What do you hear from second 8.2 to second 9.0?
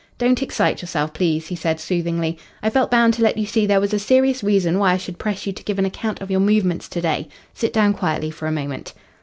for a moment."